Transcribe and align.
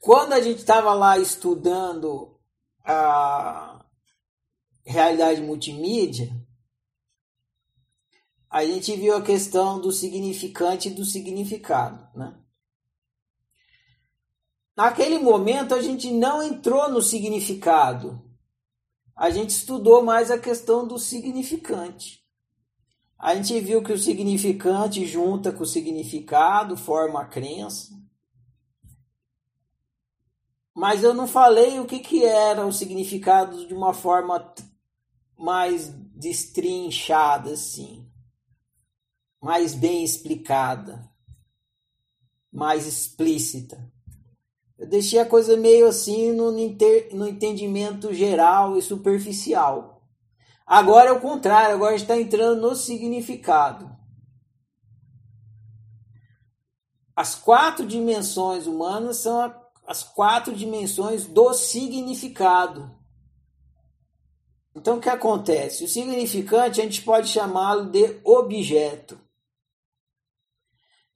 quando 0.00 0.32
a 0.32 0.40
gente 0.40 0.58
estava 0.58 0.94
lá 0.94 1.18
estudando 1.18 2.34
a 2.82 3.84
realidade 4.82 5.42
multimídia, 5.42 6.34
a 8.48 8.64
gente 8.64 8.96
viu 8.96 9.14
a 9.14 9.22
questão 9.22 9.78
do 9.78 9.92
significante 9.92 10.88
e 10.88 10.92
do 10.94 11.04
significado, 11.04 12.08
né? 12.18 12.34
Naquele 14.74 15.18
momento 15.18 15.74
a 15.74 15.82
gente 15.82 16.10
não 16.10 16.42
entrou 16.42 16.90
no 16.90 17.02
significado. 17.02 18.24
A 19.14 19.28
gente 19.28 19.50
estudou 19.50 20.02
mais 20.02 20.30
a 20.30 20.38
questão 20.38 20.88
do 20.88 20.98
significante. 20.98 22.24
A 23.18 23.34
gente 23.34 23.60
viu 23.60 23.82
que 23.82 23.92
o 23.92 23.98
significante 23.98 25.04
junta 25.04 25.52
com 25.52 25.62
o 25.62 25.66
significado, 25.66 26.74
forma 26.74 27.20
a 27.20 27.26
crença. 27.26 27.99
Mas 30.80 31.04
eu 31.04 31.12
não 31.12 31.28
falei 31.28 31.78
o 31.78 31.84
que, 31.84 31.98
que 31.98 32.24
era 32.24 32.64
o 32.64 32.72
significado 32.72 33.66
de 33.66 33.74
uma 33.74 33.92
forma 33.92 34.54
mais 35.36 35.88
destrinchada, 35.88 37.52
assim, 37.52 38.10
mais 39.42 39.74
bem 39.74 40.02
explicada, 40.02 41.06
mais 42.50 42.86
explícita. 42.86 43.92
Eu 44.78 44.88
deixei 44.88 45.18
a 45.18 45.26
coisa 45.26 45.54
meio 45.54 45.86
assim 45.86 46.32
no, 46.32 46.50
no 46.50 47.28
entendimento 47.28 48.14
geral 48.14 48.78
e 48.78 48.80
superficial. 48.80 50.02
Agora 50.66 51.10
é 51.10 51.12
o 51.12 51.20
contrário, 51.20 51.74
agora 51.74 51.94
está 51.94 52.18
entrando 52.18 52.58
no 52.58 52.74
significado. 52.74 53.94
As 57.14 57.34
quatro 57.34 57.84
dimensões 57.84 58.66
humanas 58.66 59.18
são 59.18 59.42
a, 59.42 59.59
as 59.90 60.04
quatro 60.04 60.54
dimensões 60.54 61.26
do 61.26 61.52
significado. 61.52 62.96
Então 64.72 64.98
o 64.98 65.00
que 65.00 65.08
acontece? 65.08 65.82
O 65.82 65.88
significante 65.88 66.80
a 66.80 66.84
gente 66.84 67.02
pode 67.02 67.26
chamá-lo 67.26 67.90
de 67.90 68.20
objeto. 68.22 69.20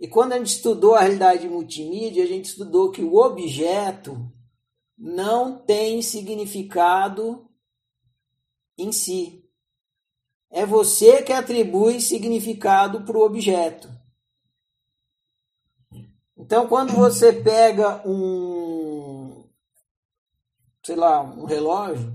E 0.00 0.08
quando 0.08 0.32
a 0.32 0.38
gente 0.38 0.48
estudou 0.48 0.96
a 0.96 1.02
realidade 1.02 1.48
multimídia, 1.48 2.24
a 2.24 2.26
gente 2.26 2.46
estudou 2.46 2.90
que 2.90 3.00
o 3.00 3.14
objeto 3.14 4.28
não 4.98 5.56
tem 5.56 6.02
significado 6.02 7.48
em 8.76 8.90
si. 8.90 9.48
É 10.50 10.66
você 10.66 11.22
que 11.22 11.32
atribui 11.32 12.00
significado 12.00 13.04
para 13.04 13.16
o 13.16 13.24
objeto. 13.24 13.88
Então, 16.44 16.68
quando 16.68 16.92
você 16.92 17.32
pega 17.32 18.06
um, 18.06 19.48
sei 20.84 20.94
lá, 20.94 21.22
um 21.22 21.46
relógio, 21.46 22.14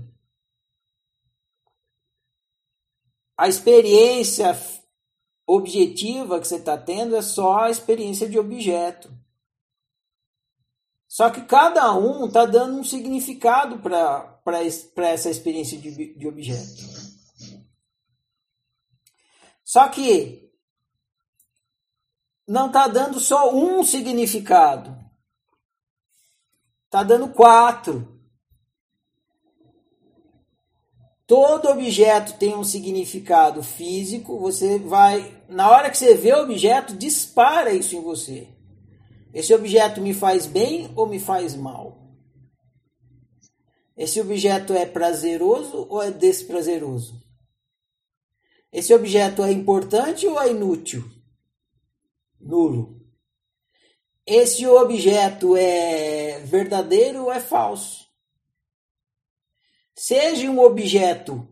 a 3.36 3.48
experiência 3.48 4.56
objetiva 5.44 6.38
que 6.38 6.46
você 6.46 6.58
está 6.58 6.78
tendo 6.78 7.16
é 7.16 7.22
só 7.22 7.62
a 7.62 7.70
experiência 7.70 8.28
de 8.28 8.38
objeto. 8.38 9.12
Só 11.08 11.28
que 11.30 11.42
cada 11.42 11.92
um 11.98 12.26
está 12.28 12.46
dando 12.46 12.78
um 12.78 12.84
significado 12.84 13.80
para 13.80 14.62
essa 15.08 15.28
experiência 15.28 15.76
de, 15.76 16.14
de 16.14 16.28
objeto. 16.28 16.82
Só 19.64 19.88
que 19.88 20.49
não 22.50 22.66
está 22.66 22.88
dando 22.88 23.20
só 23.20 23.54
um 23.54 23.84
significado. 23.84 24.98
Está 26.86 27.04
dando 27.04 27.28
quatro. 27.28 28.20
Todo 31.28 31.68
objeto 31.68 32.36
tem 32.38 32.56
um 32.56 32.64
significado 32.64 33.62
físico. 33.62 34.36
Você 34.40 34.80
vai, 34.80 35.40
na 35.48 35.70
hora 35.70 35.90
que 35.90 35.96
você 35.96 36.16
vê 36.16 36.32
o 36.32 36.42
objeto, 36.42 36.96
dispara 36.96 37.72
isso 37.72 37.94
em 37.94 38.02
você. 38.02 38.48
Esse 39.32 39.54
objeto 39.54 40.00
me 40.00 40.12
faz 40.12 40.44
bem 40.44 40.92
ou 40.96 41.06
me 41.06 41.20
faz 41.20 41.54
mal? 41.54 42.02
Esse 43.96 44.20
objeto 44.20 44.72
é 44.72 44.84
prazeroso 44.84 45.86
ou 45.88 46.02
é 46.02 46.10
desprazeroso? 46.10 47.22
Esse 48.72 48.92
objeto 48.92 49.44
é 49.44 49.52
importante 49.52 50.26
ou 50.26 50.40
é 50.42 50.50
inútil? 50.50 51.19
Nulo. 52.40 53.00
Esse 54.26 54.66
objeto 54.66 55.56
é 55.56 56.40
verdadeiro 56.40 57.24
ou 57.24 57.32
é 57.32 57.40
falso? 57.40 58.10
seja 60.00 60.50
um 60.50 60.60
objeto 60.60 61.46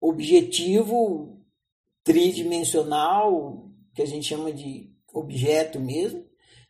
objetivo, 0.00 1.44
tridimensional, 2.04 3.68
que 3.92 4.00
a 4.00 4.06
gente 4.06 4.28
chama 4.28 4.52
de 4.52 4.94
objeto 5.12 5.80
mesmo, 5.80 6.24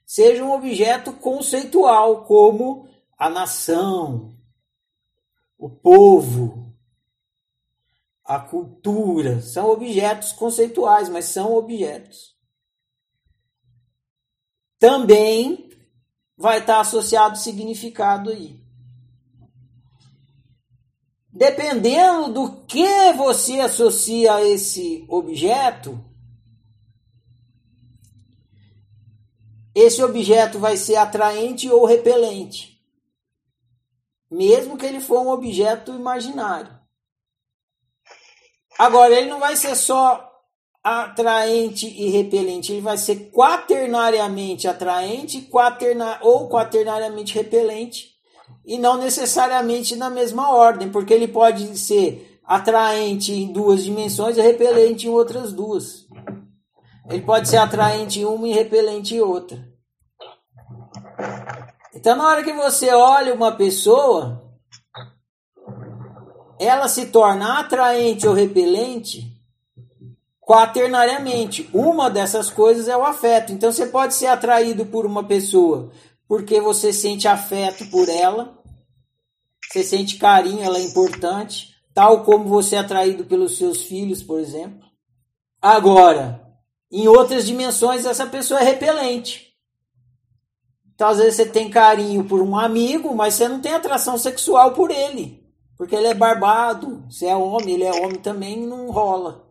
seja 0.06 0.43
um 0.43 0.53
objeto 0.53 1.12
conceitual, 1.12 2.25
como 2.25 2.88
a 3.19 3.28
nação, 3.28 4.34
o 5.59 5.69
povo, 5.69 6.75
a 8.25 8.41
cultura. 8.41 9.43
São 9.43 9.69
objetos 9.70 10.32
conceituais, 10.32 11.10
mas 11.10 11.26
são 11.26 11.54
objetos. 11.54 12.34
Também 14.81 15.71
vai 16.37 16.59
estar 16.59 16.81
associado 16.81 17.39
significado 17.39 18.31
aí 18.31 18.61
dependendo 21.41 22.33
do 22.33 22.67
que 22.67 23.13
você 23.15 23.61
associa 23.61 24.35
a 24.35 24.45
esse 24.45 25.07
objeto, 25.09 25.99
esse 29.75 30.03
objeto 30.03 30.59
vai 30.59 30.77
ser 30.77 30.97
atraente 30.97 31.71
ou 31.71 31.87
repelente, 31.87 32.85
mesmo 34.31 34.77
que 34.77 34.85
ele 34.85 35.01
for 35.01 35.21
um 35.21 35.31
objeto 35.31 35.95
imaginário. 35.95 36.79
Agora, 38.79 39.15
ele 39.15 39.31
não 39.31 39.41
vai 39.41 39.57
ser 39.57 39.75
só 39.77 40.30
atraente 40.83 41.87
e 41.87 42.09
repelente, 42.09 42.73
ele 42.73 42.81
vai 42.81 42.97
ser 42.97 43.31
quaternariamente 43.31 44.67
atraente 44.67 45.43
quaterna, 45.43 46.19
ou 46.23 46.49
quaternariamente 46.49 47.35
repelente 47.35 48.11
e 48.65 48.79
não 48.79 48.97
necessariamente 48.97 49.95
na 49.95 50.09
mesma 50.09 50.51
ordem, 50.51 50.91
porque 50.91 51.13
ele 51.13 51.29
pode 51.29 51.79
ser 51.79 52.41
atraente 52.45 53.33
em 53.33 53.53
duas 53.53 53.85
dimensões 53.85 54.37
e 54.37 54.41
repelente 54.41 55.07
em 55.07 55.11
outras 55.11 55.53
duas. 55.53 56.07
Ele 57.09 57.23
pode 57.23 57.49
ser 57.49 57.59
atraente 57.59 58.21
em 58.21 58.25
uma 58.25 58.49
e 58.49 58.53
repelente 58.53 59.15
em 59.15 59.21
outra. 59.21 59.69
Então, 61.95 62.17
na 62.17 62.27
hora 62.27 62.43
que 62.43 62.53
você 62.53 62.91
olha 62.91 63.35
uma 63.35 63.53
pessoa, 63.53 64.49
ela 66.59 66.89
se 66.89 67.07
torna 67.07 67.61
atraente 67.61 68.27
ou 68.27 68.35
repelente 68.35 69.40
quaternariamente. 70.50 71.71
Uma 71.72 72.11
dessas 72.11 72.50
coisas 72.50 72.88
é 72.88 72.97
o 72.97 73.05
afeto. 73.05 73.53
Então, 73.53 73.71
você 73.71 73.87
pode 73.87 74.15
ser 74.15 74.27
atraído 74.27 74.84
por 74.84 75.06
uma 75.06 75.22
pessoa 75.22 75.93
porque 76.27 76.61
você 76.61 76.93
sente 76.93 77.28
afeto 77.28 77.88
por 77.88 78.09
ela, 78.09 78.59
você 79.71 79.84
sente 79.84 80.16
carinho, 80.16 80.61
ela 80.61 80.78
é 80.78 80.83
importante, 80.83 81.77
tal 81.94 82.25
como 82.25 82.49
você 82.49 82.75
é 82.75 82.81
atraído 82.81 83.25
pelos 83.25 83.59
seus 83.59 83.84
filhos, 83.84 84.25
por 84.25 84.41
exemplo. 84.41 84.84
Agora, 85.62 86.44
em 86.91 87.06
outras 87.06 87.47
dimensões, 87.47 88.05
essa 88.05 88.27
pessoa 88.27 88.59
é 88.59 88.65
repelente. 88.65 89.55
Então, 90.93 91.06
às 91.11 91.19
vezes, 91.19 91.37
você 91.37 91.47
tem 91.47 91.71
carinho 91.71 92.25
por 92.25 92.43
um 92.43 92.59
amigo, 92.59 93.14
mas 93.14 93.35
você 93.35 93.47
não 93.47 93.61
tem 93.61 93.73
atração 93.73 94.19
sexual 94.19 94.73
por 94.73 94.91
ele. 94.91 95.49
Porque 95.76 95.94
ele 95.94 96.08
é 96.08 96.14
barbado, 96.14 97.05
você 97.08 97.26
é 97.26 97.37
homem, 97.37 97.75
ele 97.75 97.85
é 97.85 97.93
homem 97.93 98.19
também, 98.19 98.67
não 98.67 98.91
rola. 98.91 99.50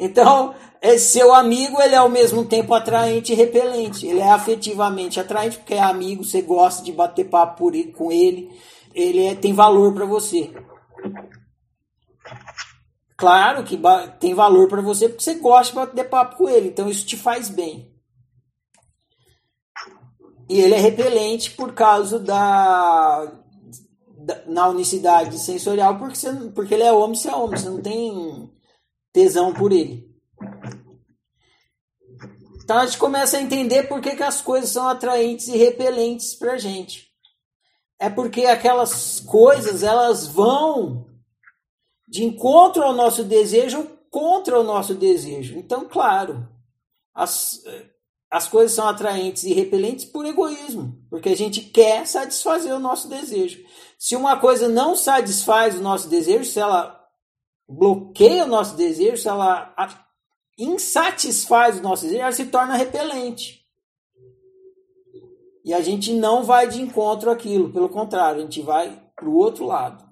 Então, 0.00 0.54
seu 0.98 1.34
amigo, 1.34 1.78
ele 1.78 1.94
é 1.94 1.98
ao 1.98 2.08
mesmo 2.08 2.46
tempo 2.46 2.72
atraente 2.72 3.32
e 3.32 3.36
repelente. 3.36 4.06
Ele 4.06 4.20
é 4.20 4.30
afetivamente 4.30 5.20
atraente, 5.20 5.58
porque 5.58 5.74
é 5.74 5.82
amigo, 5.82 6.24
você 6.24 6.40
gosta 6.40 6.82
de 6.82 6.90
bater 6.90 7.28
papo 7.28 7.58
por 7.58 7.74
ele, 7.74 7.92
com 7.92 8.10
ele, 8.10 8.50
ele 8.94 9.26
é, 9.26 9.34
tem 9.34 9.52
valor 9.52 9.92
para 9.92 10.06
você. 10.06 10.50
Claro 13.14 13.62
que 13.62 13.78
tem 14.18 14.32
valor 14.32 14.68
para 14.68 14.80
você 14.80 15.06
porque 15.06 15.22
você 15.22 15.34
gosta 15.34 15.70
de 15.70 15.86
bater 15.86 16.08
papo 16.08 16.36
com 16.36 16.48
ele, 16.48 16.68
então 16.68 16.88
isso 16.88 17.04
te 17.04 17.18
faz 17.18 17.50
bem. 17.50 17.94
E 20.48 20.58
ele 20.58 20.74
é 20.74 20.78
repelente 20.78 21.50
por 21.50 21.74
causa 21.74 22.18
da, 22.18 23.30
da 24.16 24.42
na 24.46 24.68
unicidade 24.68 25.38
sensorial, 25.38 25.98
porque, 25.98 26.16
você, 26.16 26.32
porque 26.54 26.72
ele 26.72 26.84
é 26.84 26.92
homem, 26.92 27.14
você 27.14 27.28
é 27.28 27.34
homem, 27.34 27.60
você 27.60 27.68
não 27.68 27.82
tem 27.82 28.49
tesão 29.12 29.52
por 29.52 29.72
ele. 29.72 30.08
Então 32.62 32.78
a 32.78 32.86
gente 32.86 32.98
começa 32.98 33.36
a 33.36 33.42
entender 33.42 33.84
por 33.84 34.00
que, 34.00 34.14
que 34.14 34.22
as 34.22 34.40
coisas 34.40 34.70
são 34.70 34.88
atraentes 34.88 35.48
e 35.48 35.56
repelentes 35.56 36.34
para 36.34 36.52
a 36.52 36.58
gente. 36.58 37.10
é 37.98 38.08
porque 38.08 38.46
aquelas 38.46 39.20
coisas 39.20 39.82
elas 39.82 40.26
vão 40.26 41.06
de 42.08 42.24
encontro 42.24 42.82
ao 42.82 42.94
nosso 42.94 43.22
desejo 43.24 43.86
contra 44.10 44.58
o 44.58 44.64
nosso 44.64 44.94
desejo. 44.94 45.58
Então, 45.58 45.86
claro, 45.88 46.48
as, 47.14 47.62
as 48.30 48.48
coisas 48.48 48.72
são 48.72 48.88
atraentes 48.88 49.44
e 49.44 49.52
repelentes 49.52 50.04
por 50.04 50.24
egoísmo, 50.24 50.98
porque 51.10 51.28
a 51.28 51.36
gente 51.36 51.60
quer 51.60 52.06
satisfazer 52.06 52.74
o 52.74 52.80
nosso 52.80 53.08
desejo. 53.08 53.62
Se 53.98 54.16
uma 54.16 54.38
coisa 54.38 54.68
não 54.68 54.96
satisfaz 54.96 55.76
o 55.76 55.82
nosso 55.82 56.08
desejo, 56.08 56.44
se 56.44 56.58
ela 56.58 56.99
bloqueia 57.70 58.44
o 58.44 58.48
nosso 58.48 58.76
desejo, 58.76 59.16
se 59.16 59.28
ela 59.28 59.74
insatisfaz 60.58 61.78
o 61.78 61.82
nosso 61.82 62.02
desejo, 62.02 62.22
ela 62.22 62.32
se 62.32 62.46
torna 62.46 62.76
repelente. 62.76 63.60
E 65.64 65.72
a 65.72 65.80
gente 65.80 66.12
não 66.12 66.42
vai 66.42 66.66
de 66.66 66.80
encontro 66.80 67.30
àquilo, 67.30 67.72
pelo 67.72 67.88
contrário, 67.88 68.40
a 68.40 68.42
gente 68.42 68.60
vai 68.60 69.00
para 69.14 69.28
o 69.28 69.36
outro 69.36 69.64
lado. 69.66 70.04